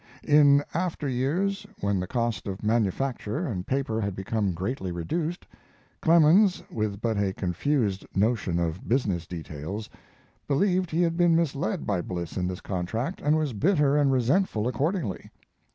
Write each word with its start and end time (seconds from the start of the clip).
In 0.27 0.63
after 0.73 1.07
years, 1.07 1.67
when 1.79 1.99
the 1.99 2.07
cost 2.07 2.47
of 2.47 2.63
manufacture 2.63 3.45
and 3.45 3.67
paper 3.67 4.01
had 4.01 4.15
become 4.15 4.53
greatly 4.55 4.91
reduced, 4.91 5.45
Clemens, 6.01 6.63
with 6.71 6.99
but 6.99 7.19
a 7.19 7.33
confused 7.33 8.03
notion 8.15 8.57
of 8.57 8.89
business 8.89 9.27
details, 9.27 9.91
believed 10.47 10.89
he 10.89 11.03
had 11.03 11.17
been 11.17 11.35
misled 11.35 11.85
by 11.85 12.01
Bliss 12.01 12.35
in 12.35 12.47
this 12.47 12.61
contract, 12.61 13.21
and 13.21 13.37
was 13.37 13.53
bitter 13.53 13.95
and 13.95 14.11
resentful 14.11 14.67
accordingly. 14.67 15.29